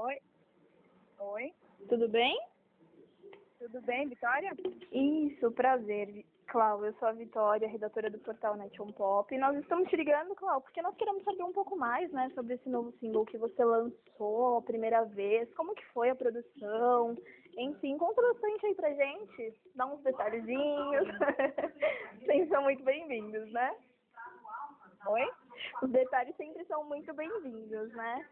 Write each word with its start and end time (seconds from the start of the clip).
Oi? 0.00 0.16
Oi? 1.18 1.52
Tudo 1.88 2.08
bem? 2.08 2.38
Tudo 3.58 3.80
bem, 3.82 4.08
Vitória? 4.08 4.52
Isso, 4.92 5.50
prazer. 5.50 6.24
Clau, 6.46 6.84
eu 6.84 6.94
sou 6.94 7.08
a 7.08 7.12
Vitória, 7.12 7.66
redatora 7.66 8.08
do 8.08 8.20
portal 8.20 8.54
Net 8.54 8.80
On 8.80 8.92
Pop. 8.92 9.34
E 9.34 9.38
nós 9.38 9.56
estamos 9.56 9.88
te 9.88 9.96
ligando, 9.96 10.36
Clau, 10.36 10.60
porque 10.60 10.80
nós 10.82 10.94
queremos 10.94 11.24
saber 11.24 11.42
um 11.42 11.52
pouco 11.52 11.76
mais, 11.76 12.12
né, 12.12 12.30
sobre 12.36 12.54
esse 12.54 12.68
novo 12.68 12.92
single 13.00 13.26
que 13.26 13.36
você 13.36 13.64
lançou 13.64 14.58
a 14.58 14.62
primeira 14.62 15.04
vez, 15.04 15.52
como 15.54 15.74
que 15.74 15.84
foi 15.86 16.10
a 16.10 16.14
produção, 16.14 17.16
enfim, 17.56 17.98
conta 17.98 18.22
bastante 18.22 18.66
aí 18.66 18.74
pra 18.76 18.94
gente, 18.94 19.60
dá 19.74 19.84
uns 19.86 20.00
detalhezinhos. 20.04 21.08
Vocês 22.22 22.48
são 22.48 22.62
muito 22.62 22.84
bem-vindos, 22.84 23.50
né? 23.50 23.76
Oi? 25.08 25.28
Os 25.82 25.90
detalhes 25.90 26.36
sempre 26.36 26.64
são 26.66 26.84
muito 26.84 27.12
bem-vindos, 27.14 27.92
né? 27.94 28.24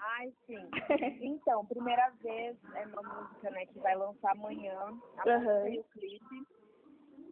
Ai, 0.00 0.32
sim. 0.46 0.68
Então, 1.22 1.64
primeira 1.66 2.10
vez 2.22 2.56
é 2.74 2.86
uma 2.86 3.02
música, 3.02 3.50
né, 3.50 3.66
que 3.66 3.78
vai 3.80 3.94
lançar 3.96 4.32
amanhã. 4.32 4.78
A 5.18 5.68
e 5.68 5.78
o 5.78 5.84
clipe. 5.84 6.46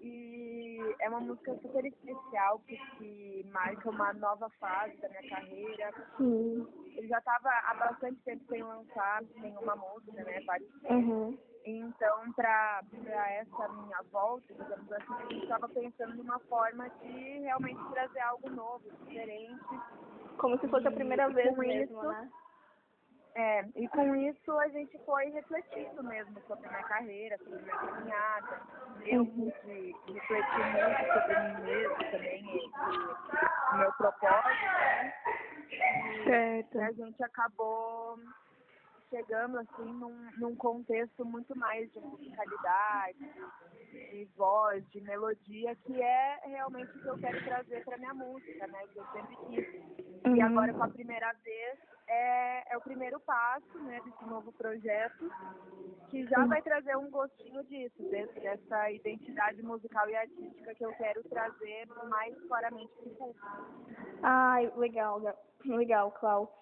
E 0.05 0.97
é 1.01 1.09
uma 1.09 1.21
música 1.21 1.55
super 1.63 1.85
especial, 1.85 2.61
porque 2.67 3.47
marca 3.53 3.89
uma 3.91 4.13
nova 4.15 4.51
fase 4.59 4.97
da 4.97 5.09
minha 5.09 5.29
carreira. 5.29 5.93
Sim. 6.17 6.67
Eu 6.97 7.07
já 7.09 7.19
estava 7.19 7.49
há 7.51 7.75
bastante 7.75 8.21
tempo 8.23 8.45
sem 8.49 8.63
lançar 8.63 9.23
nenhuma 9.37 9.77
música, 9.77 10.25
né, 10.25 10.41
vários 10.47 10.69
Uhum. 10.85 11.39
Então, 11.65 12.33
para 12.33 12.83
essa 13.31 13.69
minha 13.69 14.03
volta, 14.11 14.53
digamos 14.53 14.91
assim, 14.93 15.13
gente 15.31 15.43
estava 15.45 15.69
pensando 15.69 16.15
numa 16.17 16.41
forma 16.41 16.89
de 16.91 17.39
realmente 17.39 17.81
trazer 17.93 18.21
algo 18.21 18.51
novo, 18.51 18.83
diferente. 19.07 19.65
Como 20.39 20.59
se 20.59 20.67
fosse 20.67 20.89
a 20.89 20.91
primeira 20.91 21.31
E 21.31 21.35
vez 21.35 21.57
mesmo, 21.57 21.99
isso- 22.01 22.09
né? 22.09 22.29
É, 23.35 23.65
e 23.77 23.89
com 23.89 24.15
isso 24.15 24.59
a 24.59 24.69
gente 24.69 24.99
foi 25.07 25.31
refletindo 25.31 26.03
mesmo 26.05 26.41
sobre 26.47 26.69
minha 26.69 26.83
carreira, 26.85 27.39
sobre 27.39 27.63
minha 27.63 27.77
caminhada. 27.79 28.61
Eu 29.07 29.23
Uhum. 29.23 29.51
pude 29.53 29.97
refletir 30.13 30.67
muito 30.67 31.13
sobre 31.15 31.39
mim 31.41 31.63
mesmo 31.63 31.97
também, 32.11 32.45
e, 32.45 32.59
e 32.59 33.75
o 33.75 33.79
meu 33.79 33.93
propósito, 33.95 34.65
né? 34.65 35.15
E 35.73 36.25
Certo. 36.25 36.81
a 36.81 36.93
gente 36.93 37.25
acabou 37.25 38.19
chegando 39.17 39.59
assim 39.59 39.93
num, 39.93 40.17
num 40.39 40.57
contexto 40.57 41.23
muito 41.25 41.57
mais 41.59 41.93
de 41.93 42.01
musicalidade, 42.01 43.19
de 44.11 44.25
voz, 44.37 44.83
de 44.91 45.03
melodia, 45.03 45.77
que 45.77 46.01
é 46.03 46.41
realmente 46.47 46.97
o 46.97 47.01
que 47.03 47.07
eu 47.09 47.19
quero 47.19 47.45
trazer 47.45 47.85
para 47.85 47.99
minha 47.99 48.15
música, 48.15 48.67
né? 48.69 48.87
Que 48.93 48.99
eu 49.01 49.07
sempre 49.13 49.37
quis. 49.37 49.67
E 50.25 50.29
Uhum. 50.29 50.43
agora 50.43 50.73
com 50.73 50.83
a 50.85 50.89
primeira 50.89 51.31
vez 51.45 51.79
é, 52.09 52.73
é 52.73 52.79
o 52.79 52.81
primeiro 52.81 53.21
passo, 53.21 53.79
né, 53.83 54.01
desse 54.01 54.25
novo 54.25 54.51
projeto, 54.53 55.31
que 56.11 56.27
já 56.27 56.45
vai 56.47 56.63
trazer 56.63 56.97
um 56.97 57.11
gostinho 57.11 57.63
disso, 57.65 58.03
desse, 58.11 58.41
dessa 58.41 58.91
identidade 58.91 59.63
musical 59.63 60.09
e 60.09 60.17
artística 60.17 60.75
que 60.75 60.85
eu 60.87 60.93
quero 60.95 61.23
trazer 61.25 61.87
mais 62.09 62.35
claramente 62.49 62.93
para 62.97 63.09
o 63.09 63.15
público. 63.17 63.47
Ai, 64.23 64.73
legal, 64.77 65.21
ga- 65.21 65.37
legal, 65.65 66.11
Clau. 66.13 66.59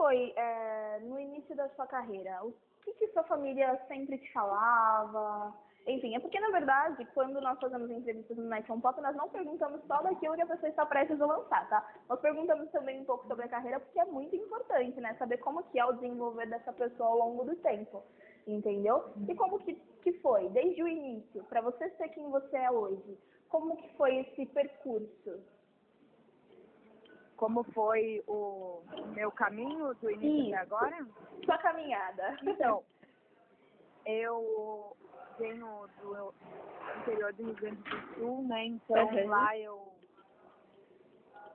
Foi 0.00 0.32
é, 0.34 0.98
no 1.02 1.20
início 1.20 1.54
da 1.54 1.68
sua 1.76 1.86
carreira? 1.86 2.42
O 2.42 2.54
que, 2.82 2.94
que 2.94 3.08
sua 3.08 3.22
família 3.24 3.78
sempre 3.86 4.16
te 4.16 4.32
falava? 4.32 5.54
Enfim, 5.86 6.16
é 6.16 6.18
porque, 6.18 6.40
na 6.40 6.48
verdade, 6.48 7.06
quando 7.12 7.38
nós 7.38 7.60
fazemos 7.60 7.90
entrevistas 7.90 8.34
no 8.34 8.44
Night 8.44 8.72
on 8.72 8.80
Pop, 8.80 8.98
nós 9.02 9.14
não 9.14 9.28
perguntamos 9.28 9.82
só 9.86 10.00
daquilo 10.00 10.36
que 10.36 10.40
a 10.40 10.46
pessoa 10.46 10.70
está 10.70 10.86
prestes 10.86 11.20
a 11.20 11.26
lançar, 11.26 11.68
tá? 11.68 11.86
Nós 12.08 12.18
perguntamos 12.18 12.70
também 12.70 12.98
um 13.02 13.04
pouco 13.04 13.28
sobre 13.28 13.44
a 13.44 13.48
carreira, 13.48 13.78
porque 13.78 14.00
é 14.00 14.06
muito 14.06 14.34
importante, 14.34 14.98
né? 15.02 15.14
Saber 15.18 15.36
como 15.36 15.64
que 15.64 15.78
é 15.78 15.84
o 15.84 15.92
desenvolver 15.92 16.46
dessa 16.46 16.72
pessoa 16.72 17.10
ao 17.10 17.18
longo 17.18 17.44
do 17.44 17.56
tempo, 17.56 18.02
entendeu? 18.46 19.04
E 19.28 19.34
como 19.34 19.58
que, 19.58 19.74
que 20.00 20.14
foi, 20.14 20.48
desde 20.48 20.82
o 20.82 20.88
início, 20.88 21.44
para 21.44 21.60
você 21.60 21.90
ser 21.90 22.08
quem 22.08 22.30
você 22.30 22.56
é 22.56 22.70
hoje? 22.70 23.18
Como 23.50 23.76
que 23.76 23.94
foi 23.98 24.16
esse 24.16 24.46
percurso? 24.46 25.44
Como 27.40 27.64
foi 27.72 28.22
o 28.26 28.82
meu 29.14 29.32
caminho 29.32 29.94
do 29.94 30.10
início 30.10 30.42
Isso. 30.42 30.54
até 30.54 30.60
agora? 30.60 31.06
Sua 31.42 31.56
caminhada. 31.56 32.36
Então, 32.42 32.84
eu 34.04 34.94
venho 35.38 35.88
do 36.02 36.34
interior 36.98 37.32
do 37.32 37.44
Rio 37.44 37.54
Grande 37.54 37.82
do 37.82 38.14
Sul, 38.14 38.46
né? 38.46 38.66
Então 38.66 39.06
Uhum. 39.06 39.26
lá 39.26 39.56
eu, 39.56 39.88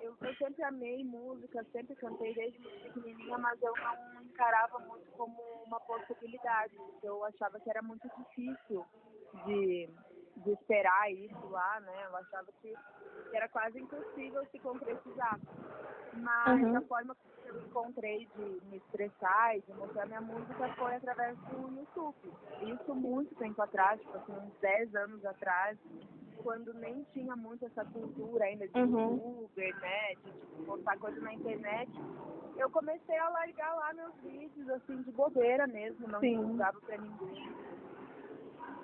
eu 0.02 0.18
eu 0.20 0.36
sempre 0.38 0.64
amei 0.64 1.04
música, 1.04 1.64
sempre 1.72 1.96
cantei 1.98 2.34
desde 2.34 2.58
muito 2.58 2.82
pequenininha, 2.82 3.38
mas 3.38 3.62
eu 3.62 3.74
não 4.16 4.24
encarava 4.24 4.80
muito 4.80 5.06
como 5.12 5.40
uma 5.68 5.80
possibilidade. 5.82 6.74
Eu 7.04 7.24
achava 7.26 7.60
que 7.60 7.70
era 7.70 7.84
muito 7.84 8.10
difícil 8.18 8.84
de, 9.46 9.88
de 10.38 10.52
esperar 10.52 11.12
isso 11.12 11.48
lá, 11.50 11.80
né? 11.82 12.06
Eu 12.06 12.16
achava 12.16 12.48
que 12.62 12.74
era 13.34 13.48
quase 13.50 13.80
impossível 13.80 14.46
se 14.52 14.60
concretizar. 14.60 15.40
Mas 16.14 16.64
Uhum. 16.64 16.78
a 16.78 16.82
forma 16.82 17.16
que 17.16 17.48
eu 17.50 17.56
encontrei 17.62 18.26
de 18.36 18.60
me 18.70 18.78
expressar 18.78 19.58
e 19.58 19.62
de 19.62 19.74
mostrar 19.74 20.06
minha 20.08 20.22
música 20.22 20.70
foi 20.76 20.96
através 20.96 21.38
do 21.38 21.70
YouTube. 21.70 22.34
Isso 22.62 22.96
muito 22.96 23.36
tempo 23.36 23.62
atrás, 23.62 24.00
tipo 24.02 24.18
assim, 24.18 24.32
uns 24.34 24.54
10 24.62 24.96
anos 24.96 25.26
atrás, 25.26 25.78
quando 26.42 26.74
nem 26.76 27.04
tinha 27.14 27.36
muito 27.36 27.66
essa 27.66 27.84
cultura 27.86 28.46
ainda 28.46 28.68
de 28.68 28.80
Uhum. 28.80 29.16
youtuber, 29.16 29.76
né, 29.82 30.16
de 30.16 30.32
tipo, 30.32 30.64
postar 30.66 30.98
coisa 31.00 31.20
na 31.22 31.34
internet. 31.34 31.92
Eu 32.58 32.70
comecei 32.70 33.18
a 33.18 33.30
largar 33.30 33.76
lá 33.76 33.94
meus 33.94 34.16
vídeos, 34.22 34.70
assim, 34.70 35.02
de 35.02 35.12
bobeira 35.12 35.68
mesmo, 35.68 36.08
não 36.08 36.22
divulgava 36.22 36.80
pra 36.82 36.98
ninguém. 36.98 37.75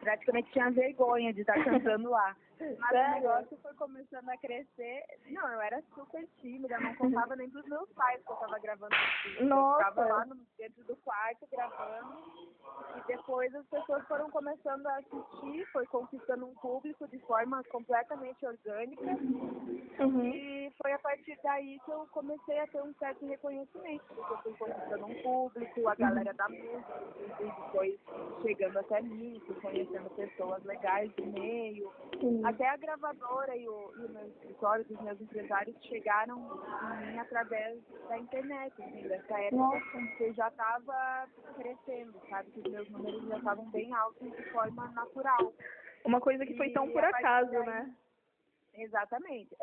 Praticamente 0.01 0.51
tinha 0.51 0.69
vergonha 0.71 1.33
de 1.33 1.41
estar 1.41 1.63
cantando 1.63 2.09
lá. 2.09 2.35
Mas 2.79 2.91
Sério? 2.91 3.11
o 3.11 3.15
negócio 3.15 3.57
foi 3.61 3.73
começando 3.73 4.29
a 4.29 4.37
crescer. 4.37 5.03
Não, 5.27 5.47
eu 5.47 5.61
era 5.61 5.81
super 5.95 6.27
tímida, 6.39 6.79
não 6.79 6.95
contava 6.95 7.35
nem 7.35 7.49
pros 7.49 7.65
meus 7.65 7.89
pais 7.93 8.23
que 8.23 8.31
eu 8.31 8.35
tava 8.35 8.59
gravando 8.59 8.95
vídeo. 9.23 9.47
Nossa. 9.47 9.83
Eu 9.83 9.89
ficava 9.89 10.13
lá 10.13 10.25
no, 10.25 10.35
dentro 10.57 10.83
do 10.83 10.95
quarto 10.97 11.47
gravando. 11.51 12.17
E 12.97 13.07
depois 13.07 13.53
as 13.55 13.65
pessoas 13.67 14.07
foram 14.07 14.29
começando 14.29 14.85
a 14.87 14.97
assistir, 14.97 15.65
foi 15.71 15.85
conquistando 15.87 16.45
um 16.45 16.53
público 16.55 17.07
de 17.07 17.19
forma 17.19 17.63
completamente 17.65 18.45
orgânica. 18.45 19.05
Uhum. 19.99 20.33
E 20.33 20.71
foi 20.81 20.91
a 20.93 20.99
partir 20.99 21.37
daí 21.43 21.79
que 21.85 21.91
eu 21.91 22.07
comecei 22.11 22.59
a 22.59 22.67
ter 22.67 22.81
um 22.81 22.93
certo 22.95 23.25
reconhecimento, 23.25 24.03
porque 24.07 24.33
eu 24.33 24.37
fui 24.37 24.53
conquistando 24.53 25.05
um 25.05 25.21
público, 25.21 25.87
a 25.87 25.95
galera 25.95 26.33
da 26.33 26.49
música, 26.49 27.71
foi 27.71 27.99
chegando 28.41 28.79
até 28.79 29.01
mim, 29.01 29.41
fui 29.45 29.55
conhecendo 29.55 30.09
pessoas 30.11 30.63
legais 30.63 31.11
do 31.13 31.25
meio. 31.27 31.91
Sim. 32.19 32.41
Até 32.51 32.67
a 32.67 32.75
gravadora 32.77 33.55
e 33.55 33.67
o, 33.67 33.93
e 33.97 34.05
o 34.05 34.09
meu 34.09 34.27
escritório 34.27 34.83
dos 34.85 34.99
meus 35.01 35.19
empresários 35.21 35.75
chegaram 35.85 36.37
em 37.01 37.07
mim 37.11 37.19
através 37.19 37.79
da 38.09 38.17
internet, 38.17 38.73
assim, 38.83 39.07
dessa 39.07 39.39
época 39.39 39.55
Nossa. 39.55 40.07
que 40.17 40.23
eu 40.23 40.33
já 40.33 40.47
estava 40.49 41.27
crescendo, 41.55 42.13
sabe? 42.29 42.51
Que 42.51 42.59
os 42.59 42.71
meus 42.71 42.89
números 42.89 43.27
já 43.27 43.37
estavam 43.37 43.69
bem 43.71 43.93
altos 43.93 44.31
de 44.35 44.43
forma 44.51 44.87
natural. 44.91 45.53
Uma 46.03 46.19
coisa 46.19 46.45
que 46.45 46.55
foi 46.57 46.67
E 46.67 46.73
tão 46.73 46.89
por 46.91 47.03
acaso, 47.03 47.51
daí- 47.51 47.65
né? 47.65 47.95
Exatamente. 48.73 49.55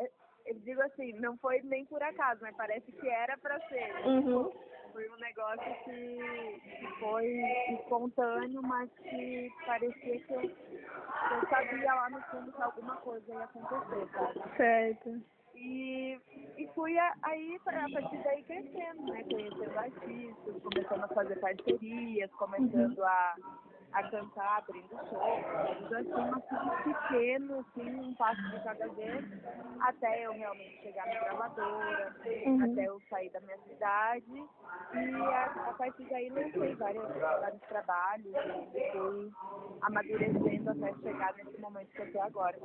Eu 0.45 0.55
digo 0.61 0.81
assim, 0.81 1.13
não 1.13 1.37
foi 1.37 1.61
nem 1.61 1.85
por 1.85 2.01
acaso, 2.01 2.41
mas 2.41 2.55
parece 2.55 2.91
que 2.91 3.07
era 3.07 3.37
para 3.37 3.59
ser. 3.67 3.93
Uhum. 4.07 4.51
Foi 4.93 5.09
um 5.09 5.15
negócio 5.17 5.75
que, 5.85 6.61
foi 6.99 7.27
espontâneo, 7.73 8.61
mas 8.63 8.89
que 8.99 9.49
parecia 9.65 10.19
que 10.19 10.33
eu, 10.33 10.41
eu 10.41 11.49
sabia 11.49 11.93
lá 11.93 12.09
no 12.09 12.21
fundo 12.23 12.51
que 12.51 12.61
alguma 12.61 12.95
coisa 12.97 13.31
ia 13.31 13.43
acontecer, 13.43 14.07
sabe? 14.11 14.57
Certo. 14.57 15.21
E, 15.55 16.19
e 16.57 16.67
fui 16.73 16.97
a- 16.97 17.13
aí, 17.23 17.59
a 17.65 17.89
partir 18.01 18.17
daí, 18.23 18.43
crescendo, 18.43 19.03
né? 19.11 19.23
Conhecendo 19.23 19.77
artistas, 19.77 20.63
começando 20.63 21.03
a 21.03 21.07
fazer 21.09 21.35
parcerias, 21.39 22.31
começando 22.31 23.03
a, 23.03 23.35
a 23.93 24.03
cantar, 24.09 24.57
abrindo 24.59 24.89
show, 24.89 25.79
tudo 25.79 25.95
assim, 25.95 26.29
mas 26.31 26.43
tudo 26.45 26.83
pequeno, 26.83 27.59
assim, 27.59 27.99
um 27.99 28.13
passo 28.15 28.41
de 28.51 28.59
cada 28.63 28.87
vez, 28.89 29.25
até 29.81 30.25
eu 30.25 30.33
realmente 30.33 30.81
chegar 30.81 31.07
na 31.07 31.19
gravadora, 31.19 32.15
Uhum. 32.45 32.63
até 32.63 32.85
eu 32.85 33.01
sair 33.09 33.29
da 33.31 33.39
minha 33.41 33.57
cidade. 33.67 34.25
E 34.93 35.15
a, 35.15 35.45
a 35.69 35.73
partir 35.73 36.03
daí 36.09 36.29
lancei 36.29 36.75
vários, 36.75 37.07
vários 37.15 37.61
trabalhos 37.61 38.35
e 38.73 38.91
fui 38.91 39.31
amadurecendo 39.81 40.69
até 40.71 40.93
chegar 41.01 41.33
nesse 41.35 41.59
momento 41.59 41.89
que 41.89 42.01
eu 42.01 42.11
tô 42.11 42.21
agora. 42.21 42.57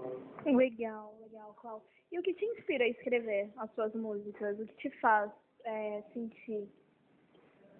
Legal, 0.44 1.14
legal, 1.20 1.54
Clau. 1.60 1.82
E 2.12 2.18
o 2.18 2.22
que 2.22 2.34
te 2.34 2.44
inspira 2.44 2.84
a 2.84 2.88
escrever 2.88 3.50
as 3.58 3.70
suas 3.74 3.94
músicas? 3.94 4.58
O 4.58 4.66
que 4.66 4.74
te 4.76 4.90
faz 5.00 5.30
é, 5.64 6.02
sentir? 6.12 6.68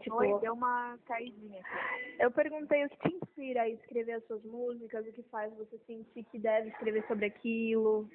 Tipo, 0.05 0.17
Oi, 0.17 0.39
deu 0.41 0.53
uma 0.53 0.99
caidinha 1.07 1.61
aqui. 1.61 2.17
eu 2.21 2.31
perguntei 2.31 2.85
o 2.85 2.89
que 2.91 2.99
te 3.09 3.15
inspira 3.17 3.63
a 3.63 3.69
escrever 3.69 4.13
as 4.13 4.27
suas 4.27 4.45
músicas, 4.45 5.07
o 5.07 5.13
que 5.13 5.23
faz 5.25 5.53
você 5.57 5.79
sentir 5.87 6.25
que 6.25 6.39
deve 6.39 6.69
escrever 6.69 7.07
sobre 7.07 7.27
aquilo. 7.27 8.09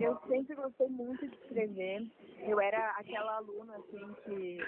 Eu 0.00 0.16
sempre 0.28 0.54
gostei 0.54 0.88
muito 0.88 1.26
de 1.28 1.34
escrever. 1.36 2.06
Eu 2.46 2.60
era 2.60 2.90
aquela 2.92 3.36
aluna, 3.36 3.76
assim, 3.76 4.14
que, 4.24 4.58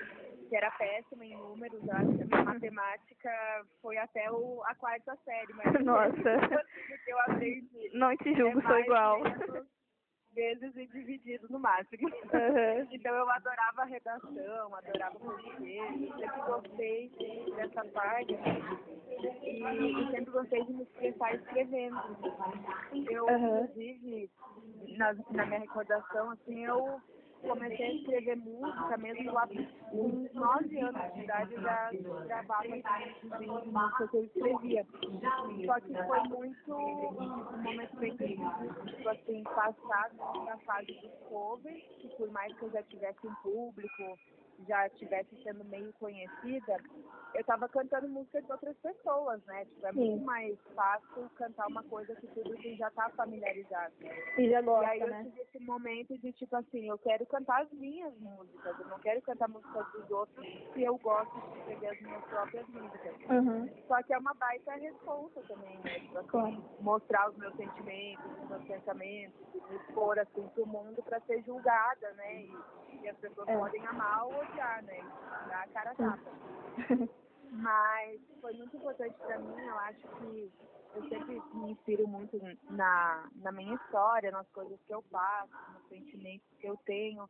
que 0.49 0.56
era 0.56 0.70
péssima 0.72 1.25
em 1.25 1.37
números. 1.37 1.88
Acho 1.88 2.17
que 2.17 2.34
a 2.34 2.44
matemática 2.44 3.67
foi 3.81 3.96
até 3.96 4.31
o, 4.31 4.61
a 4.67 4.75
quarta 4.75 5.17
série, 5.25 5.52
mas 5.55 5.72
Nossa. 5.84 6.12
que 7.05 7.11
eu 7.11 7.20
aprendi. 7.20 7.90
Não 7.94 8.17
te 8.17 8.34
julgo, 8.34 8.58
É 8.58 8.62
sou 8.62 8.78
igual. 8.81 9.22
menos 9.22 9.67
vezes 10.35 10.75
e 10.77 10.87
dividido 10.87 11.47
no 11.50 11.59
máximo. 11.59 12.09
Uhum. 12.09 12.11
Então 12.93 13.15
eu 13.15 13.31
adorava 13.31 13.82
a 13.82 13.85
redação, 13.85 14.75
adorava 14.75 15.17
o 15.17 15.21
português, 15.21 15.91
sempre 16.17 16.41
gostei 16.47 17.11
dessa 17.56 17.85
parte 17.87 18.32
e, 19.43 20.03
e 20.03 20.11
sempre 20.11 20.31
gostei 20.32 20.65
de 20.65 20.73
me 20.73 20.82
expressar 20.82 21.35
escrevendo. 21.35 22.00
Eu, 23.11 23.27
Uhum. 23.27 23.65
inclusive, 23.65 24.31
na, 24.97 25.12
na 25.31 25.47
minha 25.47 25.61
recordação, 25.61 26.31
assim, 26.31 26.65
eu 26.65 27.00
comecei 27.41 27.87
a 27.87 27.95
escrever 27.95 28.37
música 28.37 28.97
mesmo 28.99 29.33
lá 29.33 29.47
com 29.47 30.01
uns 30.01 30.33
nove 30.35 30.81
anos 30.81 31.15
de 31.15 31.21
idade, 31.21 31.55
já 31.55 31.91
gravava 32.27 32.69
música 33.67 34.09
que 34.09 34.17
eu 34.17 34.25
escrevia. 34.25 34.87
Só 35.67 35.81
que 35.81 35.95
foi 35.95 36.21
muito 36.29 36.75
um 36.75 37.63
momento 37.63 37.97
bem 37.97 38.17
difícil, 38.17 39.09
assim, 39.09 39.43
passado 39.45 40.17
da 40.45 40.59
fase 40.59 40.93
dos 40.93 41.13
covers, 41.29 41.83
que 42.01 42.09
por 42.17 42.31
mais 42.31 42.57
que 42.57 42.65
eu 42.65 42.71
já 42.71 42.83
tivesse 42.85 43.27
em 43.27 43.35
público, 43.43 44.19
já 44.67 44.87
estivesse 44.87 45.43
sendo 45.43 45.65
meio 45.65 45.93
conhecida, 45.95 46.77
eu 47.35 47.41
estava 47.41 47.69
cantando 47.69 48.09
música 48.09 48.43
de 48.43 48.51
outras 48.51 48.77
pessoas, 48.79 49.41
né? 49.47 49.65
Tipo, 49.65 49.87
é 49.87 49.93
Sim. 49.93 49.99
muito 50.11 50.25
mais 50.25 50.59
fácil 50.75 51.31
cantar 51.37 51.69
uma 51.69 51.83
coisa 51.85 52.15
que 52.17 52.27
o 52.27 52.31
público 52.31 52.77
já 52.77 52.89
está 52.89 53.09
familiarizado. 53.11 53.95
E 54.37 54.51
já 54.51 54.61
E 54.61 54.65
gosta, 54.65 54.91
aí 54.91 55.01
eu 55.01 55.09
né? 55.09 55.23
tive 55.25 55.41
esse 55.43 55.59
momento 55.61 56.19
de 56.19 56.33
tipo 56.33 56.57
assim, 56.57 56.89
eu 56.89 56.99
quero 56.99 57.25
cantar 57.27 57.62
as 57.62 57.71
minhas 57.73 58.12
músicas, 58.19 58.79
eu 58.81 58.87
não 58.87 58.99
quero 58.99 59.23
cantar 59.23 59.49
músicas 59.49 59.87
dos 59.93 60.11
outros 60.11 60.47
se 60.75 60.83
eu 60.83 60.99
gosto 60.99 61.33
de 61.41 61.59
escrever 61.59 61.87
as 61.89 62.01
minhas 62.01 62.25
próprias 62.25 62.67
músicas. 62.69 63.15
Uhum. 63.31 63.69
Só 63.87 64.03
que 64.03 64.13
é 64.13 64.19
uma 64.19 64.35
baita 64.35 64.73
responsa 64.75 65.41
também, 65.47 65.79
né? 65.79 66.01
Tipo 66.01 66.19
assim, 66.19 66.29
Claro. 66.31 66.65
mostrar 66.81 67.31
os 67.31 67.37
meus 67.37 67.55
sentimentos, 67.56 68.27
os 68.43 68.49
meus 68.49 68.65
pensamentos, 68.65 69.41
me 69.71 69.77
expor 69.77 70.19
assim 70.19 70.49
pro 70.49 70.67
mundo 70.67 71.03
para 71.05 71.21
ser 71.21 71.43
julgada, 71.45 72.13
né? 72.15 72.43
E, 72.43 72.53
e 73.02 73.08
as 73.08 73.17
pessoas 73.19 73.49
É. 73.49 73.56
podem 73.56 73.87
amar 73.87 74.26
ou 74.26 74.35
odiar, 74.41 74.82
né? 74.85 75.00
Dá 75.49 75.62
a 75.62 75.69
cara 75.69 75.94
tapa. 75.94 76.31
Mas 77.52 78.20
foi 78.41 78.52
muito 78.55 78.76
importante 78.76 79.14
para 79.26 79.38
mim, 79.38 79.58
eu 79.58 79.79
acho 79.81 80.00
que 80.19 80.52
eu 80.94 81.08
sempre 81.08 81.41
me 81.55 81.73
inspiro 81.73 82.06
muito 82.08 82.38
na, 82.70 83.29
na 83.37 83.52
minha 83.52 83.75
história, 83.75 84.31
nas 84.31 84.49
coisas 84.50 84.79
que 84.87 84.94
eu 84.94 85.02
passo, 85.11 85.52
nos 85.69 85.88
sentimentos 85.88 86.47
que 86.61 86.67
eu 86.67 86.76
tenho. 86.85 87.29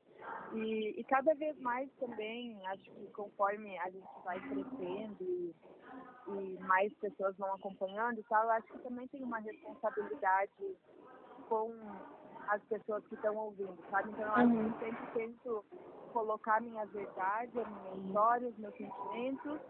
E, 0.54 1.00
e 1.00 1.04
cada 1.04 1.34
vez 1.34 1.58
mais 1.60 1.88
também, 1.98 2.66
acho 2.68 2.84
que 2.84 3.06
conforme 3.12 3.78
a 3.78 3.90
gente 3.90 4.08
vai 4.24 4.40
crescendo 4.40 5.16
e, 5.20 5.54
e 6.28 6.58
mais 6.60 6.92
pessoas 6.94 7.36
vão 7.36 7.52
acompanhando 7.54 8.22
tal, 8.28 8.44
eu 8.44 8.50
acho 8.50 8.66
que 8.72 8.78
também 8.80 9.06
tem 9.08 9.22
uma 9.22 9.38
responsabilidade 9.38 10.76
com 11.48 11.70
as 12.50 12.62
pessoas 12.64 13.04
que 13.06 13.14
estão 13.14 13.36
ouvindo, 13.36 13.78
sabe? 13.90 14.10
Então 14.10 14.24
eu 14.26 14.32
acho 14.34 14.46
Uhum. 14.52 14.70
que 14.74 14.84
eu 14.84 14.88
sempre 14.88 15.06
tento 15.14 15.64
colocar 16.12 16.56
a 16.56 16.60
minha 16.60 16.84
verdade, 16.86 17.60
a 17.60 17.64
minha 17.64 17.96
história, 18.06 18.48
os 18.48 18.58
meus 18.58 18.74
sentimentos, 18.76 19.60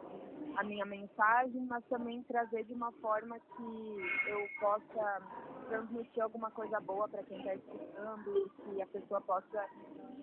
a 0.56 0.64
minha 0.64 0.86
mensagem, 0.86 1.60
mas 1.66 1.84
também 1.88 2.22
trazer 2.24 2.64
de 2.64 2.72
uma 2.72 2.90
forma 2.92 3.38
que 3.38 4.30
eu 4.30 4.48
possa 4.58 5.22
transmitir 5.68 6.22
alguma 6.22 6.50
coisa 6.50 6.80
boa 6.80 7.08
para 7.08 7.22
quem 7.24 7.38
está 7.38 7.54
escutando 7.54 8.38
e 8.38 8.48
que 8.74 8.82
a 8.82 8.86
pessoa 8.86 9.20
possa 9.20 9.66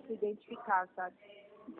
se 0.06 0.12
identificar, 0.14 0.88
sabe? 0.96 1.16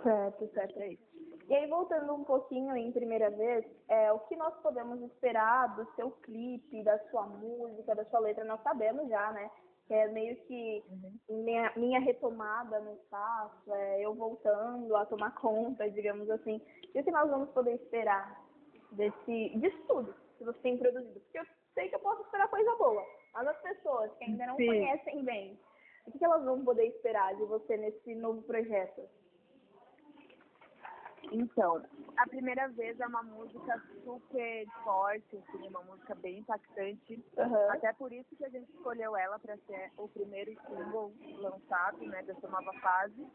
Certo, 0.03 0.49
certo, 0.55 0.79
é 0.81 0.89
isso. 0.93 1.03
E 1.49 1.55
aí, 1.55 1.67
voltando 1.67 2.13
um 2.15 2.25
pouquinho 2.25 2.77
em 2.77 2.93
primeira 2.93 3.31
vez, 3.31 3.65
é, 3.89 4.13
o 4.13 4.19
que 4.21 4.37
nós 4.37 4.55
podemos 4.63 5.01
esperar 5.01 5.75
do 5.77 5.85
seu 5.95 6.11
clipe, 6.23 6.85
da 6.85 6.99
sua 7.11 7.27
música, 7.27 7.95
da 7.95 8.05
sua 8.07 8.21
letra? 8.21 8.45
Nós 8.45 8.63
sabemos 8.63 9.09
já, 9.09 9.33
né? 9.33 9.51
Que 9.89 9.95
é 9.95 10.09
meio 10.09 10.37
que 10.45 10.85
minha, 11.29 11.73
minha 11.75 11.99
retomada 11.99 12.79
no 12.81 12.93
espaço, 12.93 13.73
é 13.73 14.05
eu 14.05 14.15
voltando 14.15 14.95
a 14.95 15.07
tomar 15.07 15.35
conta, 15.41 15.91
digamos 15.91 16.31
assim. 16.31 16.61
E 16.95 17.01
o 17.01 17.05
que 17.05 17.11
nós 17.11 17.29
vamos 17.29 17.49
poder 17.51 17.75
esperar 17.75 18.39
desse, 18.93 19.49
disso 19.57 19.83
tudo 19.89 20.15
que 20.39 20.45
você 20.45 20.59
tem 20.61 20.79
produzido? 20.79 21.21
Porque 21.21 21.39
eu 21.39 21.47
sei 21.75 21.89
que 21.89 21.95
eu 21.95 22.01
posso 22.01 22.23
esperar 22.23 22.49
coisa 22.49 22.77
boa, 22.77 23.05
mas 23.35 23.49
as 23.49 23.61
pessoas 23.63 24.13
que 24.19 24.25
ainda 24.25 24.47
não 24.47 24.57
Sim. 24.57 24.67
conhecem 24.67 25.25
bem, 25.25 25.59
o 26.07 26.19
que 26.19 26.25
elas 26.25 26.45
vão 26.45 26.65
poder 26.65 26.87
esperar 26.87 27.35
de 27.35 27.45
você 27.45 27.77
nesse 27.77 28.15
novo 28.15 28.43
projeto? 28.43 29.03
Então, 31.31 31.83
a 32.17 32.27
primeira 32.27 32.69
vez 32.69 32.99
é 32.99 33.07
uma 33.07 33.23
música 33.23 33.83
super 34.05 34.67
forte, 34.83 35.37
assim, 35.37 35.69
uma 35.69 35.83
música 35.83 36.15
bem 36.17 36.39
impactante. 36.39 37.25
Aham. 37.37 37.71
Até 37.71 37.93
por 37.93 38.13
isso 38.13 38.35
que 38.37 38.45
a 38.45 38.49
gente 38.49 38.69
escolheu 38.73 39.17
ela 39.17 39.39
para 39.39 39.57
ser 39.59 39.93
o 39.97 40.09
primeiro 40.09 40.51
single 40.67 41.13
lançado, 41.39 41.99
né, 42.07 42.23
dessa 42.23 42.49
nova 42.49 42.73
fase, 42.81 43.27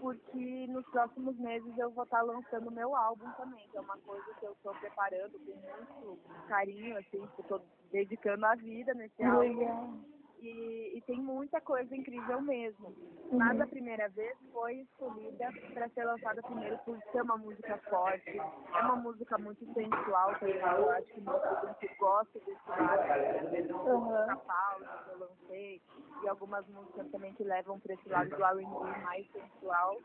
porque 0.00 0.66
nos 0.68 0.84
próximos 0.86 1.36
meses 1.38 1.76
eu 1.78 1.90
vou 1.90 2.04
estar 2.04 2.22
lançando 2.22 2.70
meu 2.70 2.94
álbum 2.96 3.30
também, 3.32 3.68
que 3.68 3.76
é 3.76 3.80
uma 3.80 3.96
coisa 3.98 4.34
que 4.38 4.46
eu 4.46 4.52
estou 4.52 4.74
preparando 4.74 5.38
com 5.38 5.54
muito 5.54 6.18
carinho, 6.48 6.96
assim, 6.98 7.10
que 7.10 7.40
eu 7.40 7.42
estou 7.42 7.62
dedicando 7.92 8.46
a 8.46 8.54
vida 8.54 8.94
nesse 8.94 9.22
álbum. 9.22 9.38
Legal. 9.38 10.15
E, 10.46 10.98
e 10.98 11.00
tem 11.02 11.20
muita 11.20 11.60
coisa 11.60 11.94
incrível 11.96 12.40
mesmo. 12.40 12.86
Uhum. 12.86 13.38
Mas 13.38 13.60
a 13.60 13.66
primeira 13.66 14.08
vez 14.10 14.36
foi 14.52 14.74
escolhida 14.76 15.50
para 15.74 15.88
ser 15.88 16.04
lançada 16.04 16.40
primeiro 16.42 16.78
por 16.78 16.96
ser 17.10 17.22
uma 17.22 17.36
música 17.36 17.76
forte. 17.90 18.38
É 18.38 18.80
uma 18.82 18.96
música 18.96 19.36
muito 19.38 19.64
sensual 19.74 20.38
também. 20.38 20.56
Eu 20.56 20.90
acho 20.90 21.06
que 21.08 21.20
meu 21.20 21.38
público 21.38 21.96
gosta 21.98 22.38
desse 22.40 22.68
lado. 22.68 23.88
Uhum. 23.88 24.26
Da 24.26 24.36
Paula, 24.36 25.02
que 25.04 25.10
eu 25.10 25.18
lancei. 25.18 25.82
E 26.22 26.28
algumas 26.28 26.66
músicas 26.68 27.10
também 27.10 27.34
que 27.34 27.42
levam 27.44 27.80
para 27.80 27.94
esse 27.94 28.08
lado 28.08 28.30
do 28.30 28.44
R&B 28.44 29.00
mais 29.02 29.26
sensual. 29.32 29.96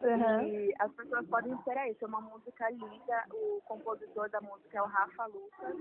Uhum. 0.00 0.42
E 0.42 0.74
as 0.78 0.92
pessoas 0.92 1.26
podem 1.26 1.52
esperar 1.54 1.90
isso. 1.90 2.04
É 2.04 2.08
uma 2.08 2.20
música 2.20 2.70
linda. 2.70 3.24
O 3.32 3.60
compositor 3.66 4.30
da 4.30 4.40
música 4.40 4.78
é 4.78 4.82
o 4.82 4.86
Rafa 4.86 5.26
Lucas. 5.26 5.76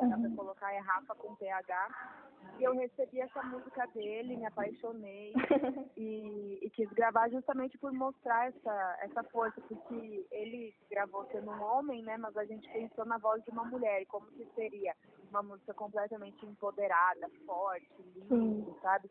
Dá 0.00 0.16
pra 0.16 0.28
Uhum. 0.28 0.36
colocar 0.36 0.72
é 0.72 0.78
Rafa 0.78 1.14
com 1.14 1.34
PH. 1.36 2.27
E 2.58 2.64
eu 2.64 2.74
recebi 2.74 3.20
essa 3.20 3.42
música 3.44 3.86
dele, 3.88 4.36
me 4.36 4.46
apaixonei 4.46 5.32
e, 5.96 6.58
e 6.62 6.70
quis 6.70 6.88
gravar 6.90 7.28
justamente 7.30 7.78
por 7.78 7.92
mostrar 7.92 8.48
essa, 8.48 8.98
essa 9.02 9.22
força, 9.24 9.60
porque 9.60 10.26
ele 10.30 10.74
gravou 10.90 11.26
sendo 11.30 11.50
um 11.50 11.62
homem, 11.62 12.02
né? 12.02 12.16
Mas 12.16 12.36
a 12.36 12.44
gente 12.44 12.68
pensou 12.72 13.04
na 13.04 13.18
voz 13.18 13.42
de 13.44 13.50
uma 13.50 13.64
mulher, 13.64 14.02
e 14.02 14.06
como 14.06 14.26
que 14.26 14.44
seria 14.54 14.94
uma 15.30 15.42
música 15.42 15.72
completamente 15.74 16.44
empoderada, 16.44 17.28
forte, 17.46 17.86
Sim. 18.28 18.66
sabe? 18.82 19.10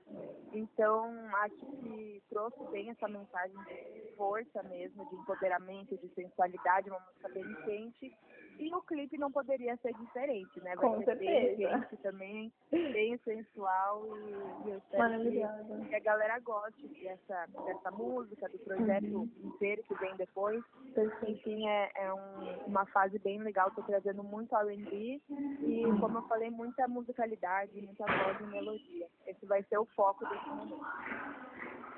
Então, 0.52 1.14
acho 1.38 1.66
que 1.80 2.22
trouxe 2.30 2.64
bem 2.72 2.90
essa 2.90 3.08
mensagem 3.08 3.58
de 3.66 4.14
força 4.16 4.64
mesmo, 4.64 5.08
de 5.10 5.16
empoderamento, 5.16 5.98
de 5.98 6.10
sensualidade, 6.14 6.90
uma 6.90 7.00
música 7.00 7.30
bem 7.30 7.56
quente. 7.64 8.18
E 8.60 8.74
o 8.74 8.82
clipe 8.82 9.18
não 9.18 9.32
poderia 9.32 9.78
ser 9.78 9.94
diferente, 9.94 10.60
né? 10.62 10.76
Vai 10.76 10.90
Com 10.90 10.98
ser 11.04 11.06
certeza. 11.18 11.88
também, 12.02 12.52
bem 12.72 13.18
sensual 13.20 14.04
e, 14.08 14.68
e 14.68 14.70
eu 14.72 14.78
espero 14.80 15.22
que, 15.22 15.88
que 15.90 15.96
a 15.96 16.00
galera 16.00 16.40
goste 16.40 16.88
dessa, 17.04 17.46
dessa 17.66 17.92
música, 17.92 18.50
do 18.50 18.58
projeto 18.60 19.06
Uhum. 19.08 19.30
inteiro 19.44 19.84
que 19.84 19.94
vem 19.96 20.16
depois. 20.16 20.64
Perfeito. 20.96 21.32
Enfim, 21.32 21.68
é, 21.68 21.92
é 21.96 22.14
um- 22.14 22.58
uma 22.68 22.86
fase 22.88 23.20
bem 23.20 23.40
legal, 23.42 23.70
tô 23.72 23.84
trazendo 23.84 24.24
muito 24.24 24.56
R&B 24.56 25.22
e, 25.30 26.00
como 26.00 26.18
eu 26.18 26.24
falei, 26.24 26.50
muita 26.50 26.88
musicalidade, 26.88 27.80
muita 27.82 28.06
voz 28.06 28.40
e 28.40 28.44
melodia. 28.44 29.08
Esse 29.28 29.46
vai 29.46 29.62
ser 29.64 29.78
o 29.78 29.86
foco 29.96 30.26
desse 30.28 30.50
momento. 30.50 30.86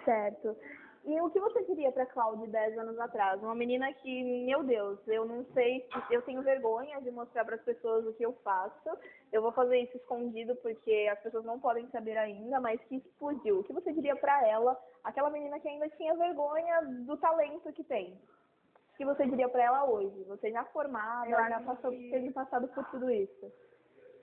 Certo. 0.05 0.55
E 1.05 1.19
o 1.21 1.29
que 1.29 1.39
você 1.39 1.63
diria 1.63 1.91
para 1.91 2.05
Cláudia 2.05 2.45
10 2.47 2.77
anos 2.77 2.99
atrás? 2.99 3.41
Uma 3.41 3.55
menina 3.55 3.91
que, 3.93 4.45
meu 4.45 4.63
Deus, 4.63 4.99
eu 5.07 5.25
não 5.25 5.43
sei, 5.53 5.87
se- 6.07 6.13
eu 6.13 6.21
tenho 6.21 6.41
vergonha 6.41 6.99
de 7.01 7.09
mostrar 7.09 7.45
para 7.45 7.55
as 7.55 7.61
pessoas 7.61 8.05
o 8.05 8.13
que 8.13 8.23
eu 8.25 8.33
faço. 8.43 8.89
Eu 9.31 9.41
vou 9.41 9.51
fazer 9.53 9.79
isso 9.79 9.95
escondido 9.97 10.55
porque 10.57 11.09
as 11.11 11.19
pessoas 11.21 11.45
não 11.45 11.59
podem 11.59 11.87
saber 11.87 12.17
ainda, 12.17 12.59
mas 12.59 12.79
que 12.85 12.97
explodiu. 12.97 13.59
O 13.59 13.63
que 13.63 13.73
você 13.73 13.91
diria 13.93 14.15
para 14.15 14.45
ela, 14.47 14.77
aquela 15.03 15.29
menina 15.29 15.59
que 15.59 15.69
ainda 15.69 15.89
tinha 15.89 16.15
vergonha 16.15 16.81
do 16.81 17.15
talento 17.17 17.71
que 17.73 17.83
tem? 17.83 18.13
O 18.93 18.97
que 18.97 19.05
você 19.05 19.25
diria 19.25 19.47
para 19.47 19.63
ela 19.63 19.85
hoje? 19.85 20.23
Você 20.25 20.51
já 20.51 20.65
formada, 20.65 21.29
já 21.49 21.59
passou, 21.61 21.91
que- 21.91 22.11
teve 22.11 22.31
passado 22.31 22.67
por 22.67 22.83
tudo 22.91 23.09
isso. 23.09 23.51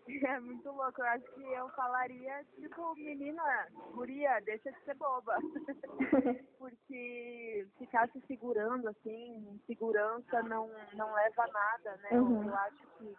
É 0.26 0.40
muito 0.40 0.70
louco. 0.70 1.00
Eu 1.00 1.06
acho 1.06 1.24
que 1.32 1.42
eu 1.42 1.68
falaria, 1.70 2.44
tipo, 2.54 2.94
menina, 2.94 3.68
guria, 3.92 4.40
deixa 4.40 4.70
de 4.70 4.80
ser 4.84 4.94
boba. 4.94 5.36
Porque 6.58 7.66
ficar 7.78 8.08
se 8.10 8.20
segurando, 8.26 8.88
assim, 8.88 9.60
segurança 9.66 10.42
não, 10.44 10.70
não 10.94 11.12
leva 11.12 11.42
a 11.42 11.48
nada, 11.48 11.96
né? 12.02 12.10
Uhum. 12.12 12.48
Eu 12.48 12.54
acho 12.54 12.86
que 12.98 13.16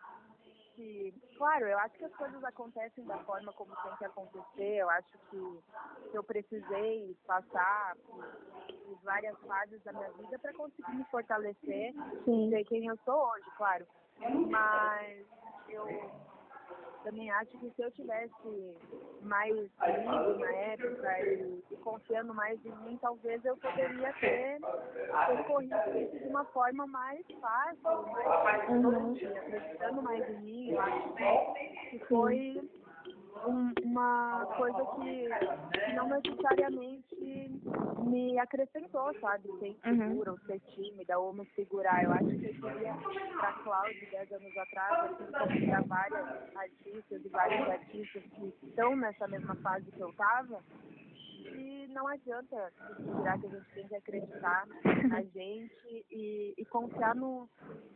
que, 0.77 1.11
claro, 1.35 1.65
eu 1.65 1.79
acho 1.79 1.97
que 1.97 2.05
as 2.05 2.15
coisas 2.15 2.43
acontecem 2.43 3.03
da 3.05 3.17
forma 3.23 3.51
como 3.53 3.75
tem 3.77 3.97
que 3.97 4.05
acontecer. 4.05 4.75
Eu 4.75 4.89
acho 4.91 5.17
que 5.31 5.59
eu 6.13 6.23
precisei 6.23 7.17
passar 7.25 7.95
por, 8.05 8.23
por 8.23 8.95
várias 9.03 9.35
fases 9.39 9.83
da 9.83 9.91
minha 9.91 10.11
vida 10.11 10.37
para 10.37 10.53
conseguir 10.53 10.95
me 10.95 11.03
fortalecer 11.05 11.93
Sim. 12.23 12.47
e 12.47 12.49
ser 12.51 12.63
quem 12.65 12.85
eu 12.85 12.95
sou 13.03 13.15
hoje, 13.15 13.45
claro. 13.57 13.87
Mas 14.51 15.25
eu 15.67 15.87
também 17.07 17.31
acho 17.31 17.51
que 17.51 17.69
se 17.69 17.81
eu 17.81 17.91
tivesse 17.91 18.75
mais 19.21 19.55
lido 19.55 20.39
na 20.39 20.51
época 20.51 21.19
e, 21.21 21.63
e 21.71 21.77
confiando 21.77 22.33
mais 22.33 22.59
em 22.65 22.75
mim, 22.83 22.97
talvez 23.01 23.43
eu 23.45 23.55
poderia 23.57 24.11
ter 24.19 24.59
percorrido 25.27 25.75
isso 25.97 26.17
de 26.19 26.27
uma 26.29 26.43
forma 26.45 26.85
mais 26.87 27.21
fácil, 27.39 28.11
mais 28.11 28.69
Uhum. 28.69 29.13
acreditando 29.37 30.01
mais 30.01 30.29
em 30.29 30.39
mim. 30.41 30.71
Eu 30.71 30.81
acho 30.81 31.13
que 31.89 31.99
foi 32.07 32.69
um- 33.45 33.73
uma 33.83 34.45
coisa 34.57 34.85
que, 34.95 35.27
que 35.85 35.93
não 35.93 36.07
necessariamente 36.09 37.61
me 38.07 38.39
acrescentou, 38.39 39.13
sabe? 39.19 39.47
Ser 39.59 39.67
insegura, 39.85 40.31
ou 40.31 40.39
ser 40.39 40.59
tímida, 40.73 41.17
ou 41.19 41.33
me 41.33 41.45
segurar. 41.55 42.03
Eu 42.03 42.11
acho 42.13 42.25
que 42.27 42.45
eu 42.47 42.53
queria 42.71 42.93
pra 43.37 43.53
Cláudia, 43.63 44.07
10 44.11 44.31
anos 44.31 44.57
atrás, 44.57 45.11
assim 45.11 45.31
como 45.31 45.65
pra 45.67 45.81
várias 45.81 46.55
artistas 46.55 47.25
e 47.25 47.29
vários 47.29 47.69
artistas 47.69 48.23
que 48.23 48.53
estão 48.67 48.95
nessa 48.95 49.27
mesma 49.27 49.55
fase 49.55 49.91
que 49.91 49.99
eu 50.01 50.13
tava, 50.13 50.59
que 51.49 51.87
não 51.89 52.07
adianta 52.07 52.71
segurar, 52.97 53.39
que 53.39 53.47
a 53.47 53.49
gente 53.49 53.73
tem 53.73 53.87
que 53.87 53.95
acreditar 53.95 54.65
na 55.09 55.21
gente 55.33 56.05
e, 56.11 56.53
e 56.57 56.65
confiar 56.65 57.15
no, 57.15 57.49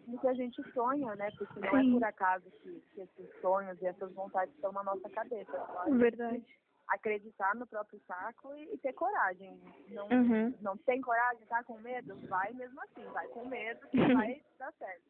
no 0.08 0.20
que 0.20 0.28
a 0.28 0.34
gente 0.34 0.62
sonha, 0.72 1.16
né? 1.16 1.30
Porque 1.38 1.60
não 1.60 1.78
é 1.78 1.82
Sim. 1.82 1.94
por 1.94 2.04
acaso 2.04 2.52
que, 2.62 2.82
que 2.94 3.02
esses 3.02 3.42
sonhos 3.42 3.82
e 3.82 3.86
essas 3.88 4.12
vontades 4.14 4.54
estão 4.56 4.72
na 4.72 4.84
nossa 4.84 5.10
cabeça. 5.10 5.52
Gente 5.86 5.98
Verdade. 5.98 6.58
acreditar 6.90 7.56
no 7.56 7.66
próprio 7.68 8.00
saco 8.08 8.54
e, 8.56 8.74
e 8.74 8.78
ter 8.80 8.94
coragem. 8.94 9.60
Não, 9.90 10.08
Uhum. 10.10 10.54
não 10.62 10.78
tem 10.78 11.02
coragem, 11.02 11.46
tá 11.48 11.64
com 11.64 11.78
medo? 11.80 12.16
Vai 12.28 12.52
mesmo 12.54 12.82
assim, 12.82 13.04
vai 13.14 13.28
com 13.30 13.46
medo 13.48 13.88
que 13.90 13.98
vai 14.14 14.42
dar 14.58 14.74
certo. 14.74 15.01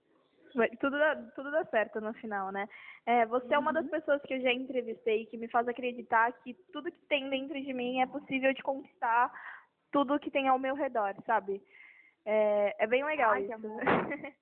Tudo 0.79 0.97
dá, 0.97 1.15
tudo 1.35 1.51
dá 1.51 1.63
certo 1.65 2.01
no 2.01 2.13
final, 2.15 2.51
né? 2.51 2.67
É, 3.05 3.25
você 3.25 3.53
é 3.53 3.57
uma 3.57 3.69
Uhum. 3.71 3.75
das 3.81 3.89
pessoas 3.89 4.21
que 4.23 4.33
eu 4.33 4.41
já 4.41 4.51
entrevistei 4.51 5.25
que 5.25 5.37
me 5.37 5.47
faz 5.47 5.67
acreditar 5.67 6.31
que 6.43 6.53
tudo 6.73 6.91
que 6.91 7.05
tem 7.07 7.29
dentro 7.29 7.59
de 7.59 7.73
mim 7.73 8.01
é 8.01 8.05
possível 8.07 8.53
de 8.53 8.61
conquistar 8.61 9.31
tudo 9.91 10.19
que 10.19 10.31
tem 10.31 10.47
ao 10.47 10.59
meu 10.59 10.75
redor, 10.75 11.15
sabe? 11.25 11.61
É, 12.25 12.75
é 12.83 12.87
bem 12.87 13.03
legal 13.03 13.31
Ai, 13.31 13.43
isso. 13.43 13.53
amor. 13.53 13.81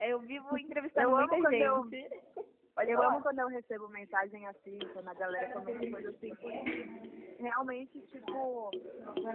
eu 0.00 0.18
vivo 0.20 0.58
entrevistando 0.58 1.10
Eu 1.10 1.16
muita 1.16 1.36
quando 1.36 1.52
eu- 1.54 1.88
gente. 2.80 2.90
Eu 2.90 3.02
amo 3.02 3.22
quando 3.22 3.38
eu 3.38 3.48
recebo 3.48 3.88
mensagem 3.88 4.46
assim, 4.48 4.78
quando 4.92 5.08
a 5.08 5.14
galera 5.14 5.52
comenta 5.52 5.90
coisa 5.90 6.10
assim, 6.10 6.32
realmente, 7.38 8.00
tipo, 8.08 8.70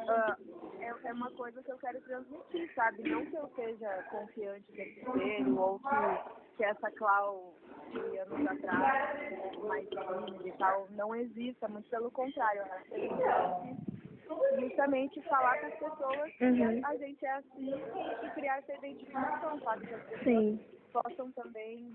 ah, 0.08 0.38
é, 0.80 1.10
é 1.10 1.14
uma 1.14 1.32
coisa 1.32 1.62
que 1.62 1.72
eu 1.72 1.78
quero 1.78 2.02
transmitir, 2.02 2.74
sabe? 2.74 3.04
Não 3.04 3.26
que 3.26 3.36
eu 3.36 3.50
seja 3.56 4.04
confiante 4.10 4.72
desse 4.72 5.02
ser, 5.02 5.48
ou 5.58 5.80
que, 5.80 6.58
que 6.58 6.64
essa 6.64 6.92
Clau 6.92 7.54
de 7.92 8.18
anos 8.18 8.48
atrás, 8.48 9.58
mais 9.60 9.88
tímida 9.90 10.48
e 10.48 10.52
tal, 10.54 10.88
não 10.92 11.16
exista, 11.16 11.68
muito 11.68 11.90
pelo 11.90 12.12
contrário, 12.12 12.64
a 12.64 12.80
que 12.82 13.10
justamente 14.60 15.22
falar 15.24 15.60
com 15.60 15.68
as 15.68 15.74
pessoas 15.76 16.32
Uhum. 16.42 16.82
que 16.82 16.86
a 16.86 16.98
gente 16.98 17.26
é 17.26 17.32
assim 17.32 17.74
e 18.24 18.30
criar 18.32 18.58
essa 18.58 18.74
identificação, 18.74 19.60
sabe? 19.62 19.88
Sim. 20.24 20.60
Possam 20.92 21.32
também 21.32 21.94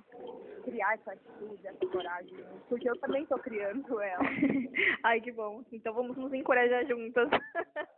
criar 0.64 0.94
essa 0.94 1.12
atitude, 1.12 1.66
essa 1.66 1.86
coragem, 1.86 2.44
porque 2.68 2.88
eu 2.88 2.96
também 2.98 3.22
estou 3.22 3.38
criando 3.38 4.00
ela. 4.00 4.22
Ai, 5.04 5.20
que 5.20 5.32
bom. 5.32 5.62
Então 5.72 5.92
vamos 5.94 6.16
nos 6.16 6.32
encorajar 6.32 6.86
juntas. 6.86 7.28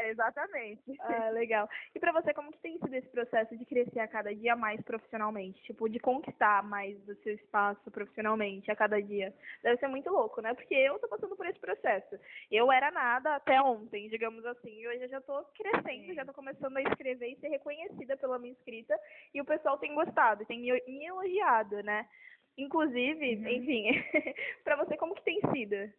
É, 0.00 0.10
exatamente. 0.10 0.96
Ah, 1.00 1.28
legal. 1.30 1.68
E 1.94 2.00
pra 2.00 2.12
você, 2.12 2.32
como 2.32 2.50
que 2.52 2.58
tem 2.58 2.78
sido 2.78 2.94
esse 2.94 3.08
processo 3.08 3.56
de 3.56 3.64
crescer 3.66 4.00
a 4.00 4.08
cada 4.08 4.34
dia 4.34 4.56
mais 4.56 4.80
profissionalmente? 4.82 5.62
Tipo, 5.62 5.88
de 5.88 5.98
conquistar 5.98 6.62
mais 6.62 6.98
do 7.04 7.14
seu 7.16 7.34
espaço 7.34 7.90
profissionalmente 7.90 8.70
a 8.70 8.76
cada 8.76 9.00
dia? 9.00 9.34
Deve 9.62 9.78
ser 9.78 9.88
muito 9.88 10.10
louco, 10.10 10.40
né? 10.40 10.54
Porque 10.54 10.74
eu 10.74 10.98
tô 10.98 11.08
passando 11.08 11.36
por 11.36 11.46
esse 11.46 11.58
processo. 11.58 12.18
Eu 12.50 12.72
era 12.72 12.90
nada 12.90 13.36
até 13.36 13.60
ontem, 13.60 14.08
digamos 14.08 14.44
assim, 14.46 14.80
e 14.80 14.88
hoje 14.88 15.04
eu 15.04 15.08
já 15.08 15.20
tô 15.20 15.44
crescendo, 15.56 16.14
já 16.14 16.24
tô 16.24 16.32
começando 16.32 16.76
a 16.76 16.82
escrever 16.82 17.32
e 17.32 17.40
ser 17.40 17.48
reconhecida 17.48 18.16
pela 18.16 18.38
minha 18.38 18.52
escrita, 18.52 18.98
e 19.34 19.40
o 19.40 19.44
pessoal 19.44 19.78
tem 19.78 19.94
gostado, 19.94 20.44
tem 20.46 20.60
me 20.60 21.04
elogiado, 21.06 21.82
né? 21.82 22.08
Inclusive, 22.56 23.36
Uhum. 23.36 23.48
enfim, 23.48 23.84
pra 24.64 24.76
você, 24.76 24.96
como 24.96 25.14
que 25.14 25.22
tem 25.24 25.40
sido? 25.52 25.92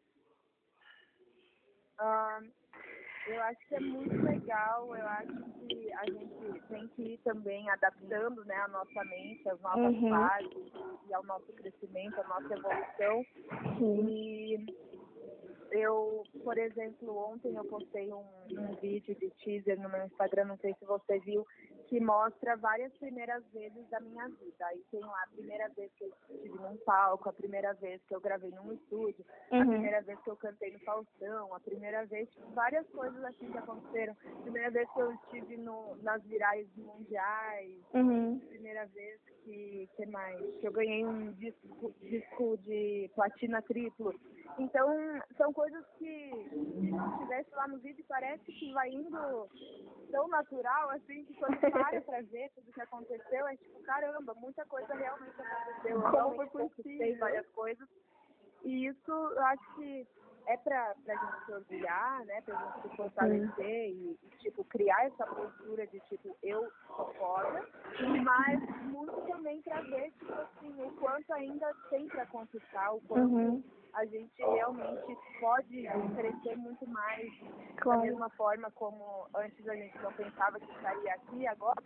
Ah, 2.00 2.41
eu 3.28 3.42
acho 3.42 3.68
que 3.68 3.75
é 3.75 3.80
muito 3.80 4.16
legal, 4.24 4.96
eu 4.96 5.08
acho 5.08 5.44
que 5.68 5.94
a 5.94 6.06
gente 6.06 6.62
tem 6.68 6.88
que 6.90 7.13
ir 7.13 7.18
também 7.20 7.70
adaptando 7.70 8.44
né, 8.46 8.56
a 8.56 8.68
nossa 8.68 9.04
mente, 9.06 9.48
as 9.50 9.60
novas 9.62 9.94
Uhum. 9.96 10.10
fases 10.10 10.74
e 11.08 11.13
ao 11.13 11.24
nosso 11.24 11.51
crescimento, 11.54 12.20
à 12.20 12.24
nossa 12.28 12.54
evolução. 12.54 13.25
E 13.80 14.66
eu, 15.72 16.24
por 16.44 16.58
exemplo, 16.58 17.18
ontem 17.18 17.56
eu 17.56 17.63
postei 17.66 18.12
um, 18.12 18.25
um 18.50 18.75
vídeo 18.82 19.16
de 19.16 19.30
teaser 19.44 19.80
no 19.80 19.90
meu 19.90 20.06
Instagram, 20.06 20.46
não 20.46 20.58
sei 20.58 20.74
se 20.78 20.86
você 20.86 21.20
viu, 21.20 21.46
que 21.92 22.00
mostra 22.00 22.56
várias 22.56 22.90
primeiras 23.00 23.44
vezes 23.52 23.86
da 23.90 24.00
minha 24.00 24.26
vida. 24.30 24.66
Aí 24.68 24.82
tem 24.90 25.02
lá 25.02 25.24
a 25.26 25.36
primeira 25.36 25.68
vez 25.76 25.92
que 25.98 26.06
eu 26.06 26.14
estive 26.30 26.58
num 26.58 26.78
palco, 26.86 27.28
a 27.28 27.34
primeira 27.34 27.74
vez 27.74 28.02
que 28.08 28.16
eu 28.16 28.22
gravei 28.22 28.50
num 28.52 28.72
estúdio, 28.72 29.26
a 29.52 29.58
Uhum. 29.58 29.68
primeira 29.68 30.02
vez 30.02 30.18
que 30.22 30.30
eu 30.30 30.38
cantei 30.38 30.72
no 30.72 30.80
Faustão, 30.80 31.54
a 31.54 31.60
primeira 31.60 32.06
vez, 32.06 32.30
várias 32.54 32.88
coisas 32.92 33.22
assim 33.26 33.52
que 33.52 33.58
aconteceram. 33.58 34.14
A 34.14 34.42
primeira 34.42 34.72
vez 34.72 34.90
que 34.94 35.00
eu 35.02 35.12
estive 35.12 35.58
no, 35.58 35.98
nas 36.02 36.24
virais 36.24 36.66
mundiais, 36.78 37.84
Uhum. 37.94 38.40
primeira 38.48 38.86
vez 38.86 39.20
que, 39.44 39.90
que 39.98 40.06
mais? 40.06 40.40
Que 40.62 40.68
eu 40.70 40.72
ganhei 40.72 41.06
um 41.06 41.34
disco, 41.34 41.94
disco 42.00 42.58
de 42.60 43.12
platina 43.16 43.62
triplo. 43.64 44.14
Então, 44.58 44.88
são 45.38 45.53
coisas 45.53 45.86
que 45.98 46.50
se 46.50 47.17
tivesse 47.20 47.50
lá 47.55 47.67
no 47.67 47.79
vídeo 47.79 48.03
parece 48.08 48.43
que 48.43 48.74
vai 48.74 48.89
indo 48.89 49.50
tão 50.12 50.27
natural, 50.27 50.89
assim, 50.91 51.24
que 51.25 51.34
quando 51.36 51.58
para 51.72 52.01
pra 52.01 52.22
ver 52.22 52.51
tudo 52.55 52.72
que 52.72 52.81
aconteceu, 52.81 53.48
é 53.48 53.55
tipo, 53.58 53.81
caramba, 53.84 54.34
muita 54.36 54.65
coisa 54.65 54.93
realmente 54.93 55.36
aconteceu. 55.41 56.01
Eu 56.01 56.12
Como 56.12 56.50
foi 56.50 56.70
possível? 56.70 57.17
várias 57.20 57.48
coisas. 57.50 57.88
E 58.63 58.88
isso 58.88 59.12
eu 59.12 59.43
acho 59.46 59.75
que 59.75 60.08
é 60.48 60.58
pra, 60.58 60.96
pra 61.05 61.15
gente 61.15 61.46
se 61.46 61.51
orgulhar, 61.53 62.25
né? 62.25 62.41
Pra 62.41 62.55
gente 62.55 62.89
se 62.89 62.96
fortalecer 62.96 63.89
e, 63.89 64.20
e, 64.22 64.29
tipo, 64.39 64.63
criar 64.65 65.05
essa 65.05 65.25
postura 65.25 65.88
de, 65.88 66.00
tipo, 66.01 66.36
eu 66.43 66.72
sou 66.88 67.13
foda, 67.13 67.67
mas 68.24 68.60
muito 68.86 69.22
também 69.27 69.62
pra 69.62 69.81
ver, 69.81 70.12
tipo 70.12 70.34
assim, 70.34 70.84
o 70.84 70.91
quanto 70.98 71.31
ainda 71.34 71.74
tem 71.89 72.08
pra 72.08 72.25
conquistar, 72.27 72.91
o 72.91 73.01
quanto 73.01 73.31
Uhum. 73.34 73.63
A 73.94 74.06
gente 74.06 74.34
realmente 74.38 75.18
pode 75.40 75.84
crescer 76.16 76.56
muito 76.58 76.88
mais 76.88 77.28
da 77.76 77.82
Claro. 77.82 78.02
mesma 78.02 78.30
forma 78.32 78.70
como 78.72 79.28
antes 79.36 79.68
a 79.68 79.76
gente 79.76 79.98
não 80.04 80.14
pensava 80.14 80.60
que 80.60 80.72
estaria 80.72 81.14
aqui, 81.16 81.48
agora 81.48 81.82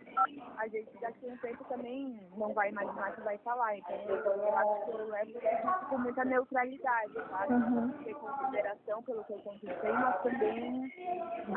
a 0.58 0.68
gente 0.68 0.92
daqui 1.00 1.28
a 1.28 1.32
um 1.32 1.36
tempo 1.38 1.64
também 1.64 2.20
não 2.36 2.52
vai 2.52 2.68
imaginar 2.70 3.14
que 3.14 3.20
vai 3.22 3.36
estar 3.36 3.54
lá. 3.54 3.76
Então 3.76 3.96
eu 3.96 4.56
acho 4.56 4.84
que 4.84 4.90
eu 4.90 5.08
levo 5.08 5.30
isso 5.30 5.88
com 5.88 5.98
muita 5.98 6.24
neutralidade, 6.24 7.14
sabe? 7.14 7.54
Uhum. 7.54 7.90
Ter 8.04 8.14
consideração 8.14 9.02
pelo 9.04 9.24
que 9.24 9.32
eu 9.32 9.38
conquistei, 9.40 9.92
mas 9.92 10.22
também 10.22 10.92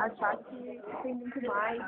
achar 0.00 0.36
que 0.38 0.82
tem 1.02 1.14
muito 1.14 1.42
mais 1.46 1.80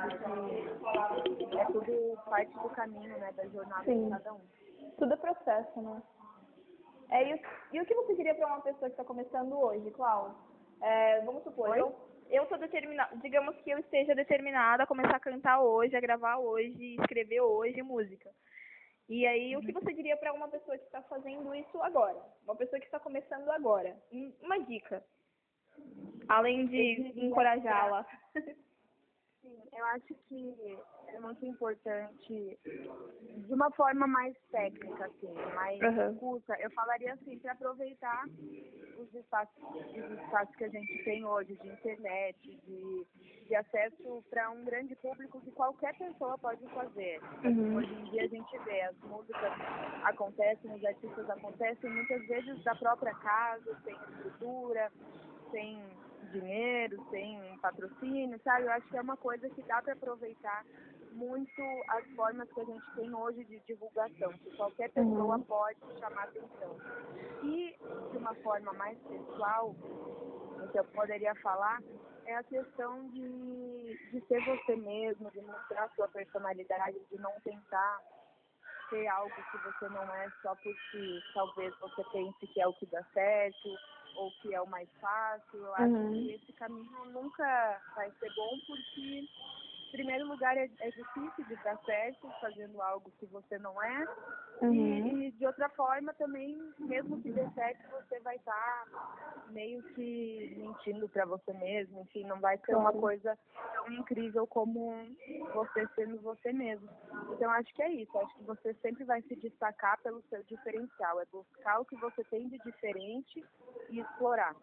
e 1.26 1.46
que 1.46 1.58
é 1.58 1.64
tudo 1.66 2.18
parte 2.26 2.52
do 2.58 2.68
caminho, 2.70 3.18
né? 3.18 3.32
Da 3.32 3.46
jornada 3.46 3.84
Sim. 3.84 4.04
de 4.04 4.10
cada 4.10 4.34
um. 4.34 4.40
Tudo 4.98 5.14
é 5.14 5.16
processo, 5.16 5.80
né? 5.80 6.02
É, 7.12 7.28
e, 7.28 7.34
o, 7.34 7.40
e 7.74 7.80
o 7.80 7.84
que 7.86 7.94
você 7.94 8.14
diria 8.14 8.34
para 8.34 8.46
uma 8.46 8.60
pessoa 8.62 8.88
que 8.88 8.94
está 8.94 9.04
começando 9.04 9.52
hoje, 9.58 9.90
Clau? 9.90 10.34
É, 10.80 11.20
vamos 11.20 11.42
supor, 11.44 11.68
Oi? 11.68 11.78
eu, 11.80 11.94
eu 12.30 12.46
tô 12.46 12.56
determinada, 12.56 13.14
digamos 13.16 13.54
que 13.58 13.70
eu 13.70 13.78
esteja 13.78 14.14
determinada 14.14 14.82
a 14.84 14.86
começar 14.86 15.16
a 15.16 15.20
cantar 15.20 15.60
hoje, 15.60 15.94
a 15.94 16.00
gravar 16.00 16.38
hoje, 16.38 16.96
escrever 17.00 17.40
hoje 17.42 17.82
música. 17.82 18.30
E 19.08 19.26
aí, 19.26 19.54
o 19.56 19.60
que 19.60 19.72
você 19.72 19.92
diria 19.92 20.16
para 20.16 20.32
uma 20.32 20.48
pessoa 20.48 20.78
que 20.78 20.84
está 20.84 21.02
fazendo 21.02 21.54
isso 21.54 21.82
agora? 21.82 22.18
Uma 22.44 22.56
pessoa 22.56 22.80
que 22.80 22.86
está 22.86 22.98
começando 22.98 23.50
agora? 23.50 23.94
Um- 24.10 24.32
Uma 24.40 24.58
dica. 24.60 25.04
Além 26.28 26.66
de 26.66 27.12
encorajá-la. 27.16 28.06
Sim, 29.42 29.62
eu 29.72 29.84
acho 29.86 30.14
que 30.28 30.78
é 31.14 31.20
muito 31.20 31.44
importante, 31.44 32.58
de 33.20 33.52
uma 33.52 33.70
forma 33.72 34.06
mais 34.06 34.34
técnica, 34.50 35.06
assim, 35.06 35.32
mais 35.54 35.82
Aham. 35.82 36.14
curta, 36.16 36.56
eu 36.60 36.70
falaria 36.70 37.12
assim, 37.14 37.38
para 37.38 37.52
aproveitar 37.52 38.24
os 38.96 39.14
espaços, 39.14 39.54
os 39.62 40.20
espaços 40.20 40.54
que 40.56 40.64
a 40.64 40.68
gente 40.68 41.04
tem 41.04 41.24
hoje 41.24 41.54
de 41.56 41.68
internet, 41.68 42.38
de, 42.66 43.06
de 43.46 43.54
acesso 43.54 44.24
para 44.30 44.50
um 44.50 44.64
grande 44.64 44.94
público 44.96 45.40
que 45.40 45.50
qualquer 45.52 45.96
pessoa 45.96 46.36
pode 46.38 46.66
fazer. 46.68 47.20
Uhum. 47.44 47.76
Hoje 47.76 47.94
em 47.94 48.04
dia 48.04 48.24
a 48.24 48.28
gente 48.28 48.58
vê, 48.60 48.82
as 48.82 48.96
músicas 48.98 49.52
acontecem, 50.04 50.74
os 50.74 50.84
artistas 50.84 51.30
acontecem 51.30 51.90
muitas 51.90 52.26
vezes 52.26 52.62
da 52.64 52.74
própria 52.74 53.14
casa, 53.14 53.76
sem 53.84 53.94
estrutura, 53.94 54.90
sem 55.50 55.82
dinheiro, 56.32 57.02
sem 57.10 57.58
patrocínio, 57.58 58.40
sabe? 58.42 58.66
Eu 58.66 58.72
acho 58.72 58.88
que 58.88 58.96
é 58.96 59.00
uma 59.00 59.16
coisa 59.16 59.48
que 59.50 59.62
dá 59.62 59.82
para 59.82 59.92
aproveitar 59.92 60.64
muito 61.12 61.62
as 61.88 62.04
formas 62.16 62.50
que 62.52 62.60
a 62.60 62.64
gente 62.64 62.86
tem 62.96 63.14
hoje 63.14 63.44
de 63.44 63.60
divulgação, 63.60 64.32
que 64.38 64.56
qualquer 64.56 64.90
pessoa 64.92 65.36
Uhum. 65.36 65.44
pode 65.44 65.80
chamar 65.98 66.24
atenção. 66.24 66.76
E 67.42 67.76
de 68.10 68.16
uma 68.18 68.34
forma 68.36 68.72
mais 68.74 68.98
pessoal, 69.00 69.70
o 69.70 70.68
que 70.70 70.78
eu 70.78 70.84
poderia 70.86 71.34
falar 71.36 71.82
é 72.26 72.36
a 72.36 72.44
questão 72.44 73.08
de, 73.10 73.98
de 74.12 74.20
ser 74.26 74.44
você 74.44 74.76
mesmo, 74.76 75.30
de 75.30 75.40
mostrar 75.42 75.90
sua 75.96 76.08
personalidade, 76.08 76.98
de 77.10 77.18
não 77.18 77.32
tentar 77.40 78.00
ser 78.90 79.06
algo 79.08 79.34
que 79.34 79.58
você 79.58 79.88
não 79.88 80.04
é 80.14 80.30
só 80.42 80.54
porque 80.56 81.22
talvez 81.34 81.74
você 81.80 82.04
pense 82.12 82.46
que 82.48 82.60
é 82.60 82.66
o 82.68 82.74
que 82.74 82.86
dá 82.86 83.02
certo 83.14 83.68
ou 84.16 84.30
que 84.42 84.54
é 84.54 84.60
o 84.60 84.66
mais 84.68 84.88
fácil. 85.00 85.58
Eu 85.60 85.74
acho 85.76 85.94
Uhum. 85.94 86.12
que 86.12 86.32
esse 86.32 86.52
caminho 86.54 87.04
nunca 87.06 87.80
vai 87.96 88.10
ser 88.12 88.32
bom 88.34 88.58
porque 88.66 89.28
primeiro 89.92 90.26
lugar, 90.26 90.56
é, 90.56 90.68
é 90.80 90.90
difícil 90.90 91.44
de 91.46 91.54
dar 91.62 91.78
certo 91.84 92.28
fazendo 92.40 92.80
algo 92.80 93.12
que 93.20 93.26
você 93.26 93.58
não 93.58 93.80
é. 93.80 94.08
Uhum. 94.62 94.72
E, 94.74 95.26
e 95.26 95.32
de 95.32 95.46
outra 95.46 95.68
forma 95.68 96.12
também, 96.14 96.58
mesmo 96.78 97.20
que 97.20 97.30
dê 97.30 97.46
certo, 97.50 97.80
você 97.90 98.18
vai 98.20 98.36
estar 98.36 98.86
meio 99.48 99.82
que 99.94 100.54
mentindo 100.56 101.08
para 101.08 101.26
você 101.26 101.52
mesmo. 101.52 102.00
Enfim, 102.00 102.24
não 102.24 102.40
vai 102.40 102.58
ser 102.64 102.74
uma 102.74 102.92
coisa 102.92 103.38
tão 103.74 103.92
incrível 103.92 104.46
como 104.46 104.94
você 105.52 105.86
sendo 105.94 106.18
você 106.20 106.52
mesmo. 106.52 106.88
Então 107.32 107.50
acho 107.50 107.72
que 107.74 107.82
é 107.82 107.92
isso. 107.92 108.18
Acho 108.18 108.34
que 108.36 108.44
você 108.44 108.74
sempre 108.74 109.04
vai 109.04 109.20
se 109.22 109.36
destacar 109.36 110.00
pelo 110.02 110.22
seu 110.30 110.42
diferencial. 110.44 111.20
É 111.20 111.26
buscar 111.26 111.80
o 111.80 111.84
que 111.84 111.96
você 111.96 112.24
tem 112.24 112.48
de 112.48 112.58
diferente 112.58 113.44
e 113.90 114.00
explorar. 114.00 114.56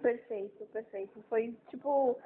Perfeito, 0.00 0.66
perfeito. 0.66 1.22
Foi 1.28 1.54
tipo 1.70 2.18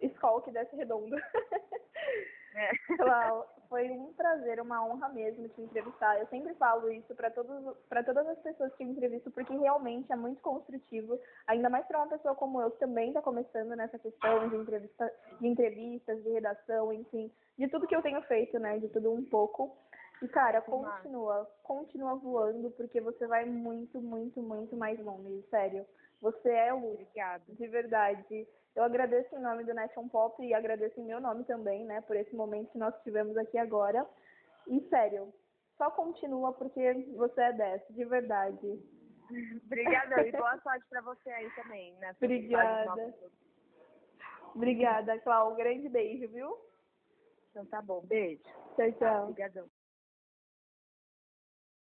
escola 0.00 0.42
que 0.42 0.50
desce 0.50 0.74
redondo. 0.76 1.16
É. 2.56 2.70
Clau, 2.96 3.52
foi 3.68 3.90
um 3.90 4.12
prazer, 4.12 4.60
uma 4.60 4.86
honra 4.86 5.08
mesmo 5.08 5.48
te 5.48 5.60
entrevistar. 5.60 6.20
Eu 6.20 6.26
sempre 6.28 6.54
falo 6.54 6.88
isso 6.90 7.12
para 7.14 7.30
todas 7.30 8.28
as 8.28 8.38
pessoas 8.38 8.72
que 8.76 8.84
eu 8.84 8.88
entrevisto, 8.88 9.30
porque 9.32 9.52
realmente 9.56 10.12
é 10.12 10.16
muito 10.16 10.40
construtivo, 10.40 11.18
ainda 11.48 11.68
mais 11.68 11.84
para 11.86 11.98
uma 11.98 12.06
pessoa 12.06 12.34
como 12.36 12.60
eu 12.62 12.70
que 12.70 12.78
também 12.78 13.08
está 13.08 13.20
começando 13.20 13.74
nessa 13.74 13.98
questão 13.98 14.48
de 14.48 14.56
entrevista, 14.56 15.12
de 15.40 15.48
entrevistas, 15.48 16.22
de 16.22 16.30
redação, 16.30 16.92
enfim, 16.92 17.28
de 17.58 17.66
tudo 17.66 17.88
que 17.88 17.96
eu 17.96 18.02
tenho 18.02 18.22
feito, 18.22 18.56
né, 18.60 18.78
de 18.78 18.88
tudo 18.88 19.12
um 19.12 19.24
pouco. 19.24 19.76
E 20.22 20.28
cara, 20.28 20.62
continua, 20.62 21.50
continua 21.64 22.14
voando, 22.14 22.70
porque 22.70 23.00
você 23.00 23.26
vai 23.26 23.44
muito, 23.44 24.00
muito, 24.00 24.40
muito 24.40 24.76
mais 24.76 24.98
longe, 25.00 25.42
sério. 25.50 25.84
Você 26.20 26.48
é 26.50 26.72
o 26.72 26.92
Obrigada. 26.92 27.42
de 27.48 27.66
verdade. 27.66 28.48
Eu 28.74 28.82
agradeço 28.82 29.34
em 29.34 29.40
nome 29.40 29.64
do 29.64 29.74
Nation 29.74 30.08
Pop 30.08 30.42
e 30.42 30.52
agradeço 30.52 30.98
em 31.00 31.04
meu 31.04 31.20
nome 31.20 31.44
também, 31.44 31.84
né, 31.84 32.00
por 32.00 32.16
esse 32.16 32.34
momento 32.34 32.72
que 32.72 32.78
nós 32.78 32.94
tivemos 33.02 33.36
aqui 33.36 33.56
agora. 33.56 34.06
E 34.66 34.80
sério, 34.88 35.32
só 35.78 35.90
continua 35.90 36.52
porque 36.52 36.92
você 37.16 37.40
é 37.40 37.52
10, 37.52 37.82
de 37.90 38.04
verdade. 38.04 38.82
Obrigada 39.66 40.26
e 40.26 40.32
boa 40.32 40.58
sorte 40.60 40.84
para 40.88 41.00
você 41.02 41.30
aí 41.30 41.50
também, 41.54 41.94
né? 41.96 42.14
Obrigada. 42.16 43.14
Obrigada, 44.54 45.18
Clau. 45.20 45.52
Um 45.52 45.56
grande 45.56 45.88
beijo, 45.88 46.28
viu? 46.28 46.56
Então 47.50 47.66
tá 47.66 47.80
bom. 47.82 48.00
Beijo. 48.02 48.42
Tchau, 48.76 48.92
tchau. 48.98 49.22
Obrigadão. 49.24 49.68